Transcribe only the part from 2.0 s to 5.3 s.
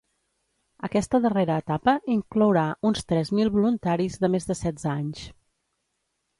inclourà uns tres mil voluntaris de més de setze anys.